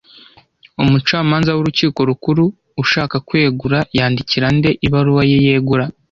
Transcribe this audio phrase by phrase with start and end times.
[0.81, 2.45] Umucamanza w'Urukiko Rukuru
[2.83, 5.85] ushaka kwegura yandikira nde ibaruwa ye yegura